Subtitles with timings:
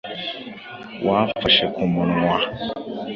[1.07, 2.47] Wamfashe nkumwana.